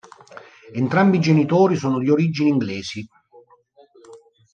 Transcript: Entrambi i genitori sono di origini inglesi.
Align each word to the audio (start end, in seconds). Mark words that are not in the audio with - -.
Entrambi 0.73 1.17
i 1.17 1.21
genitori 1.21 1.75
sono 1.75 1.99
di 1.99 2.09
origini 2.09 2.49
inglesi. 2.49 3.07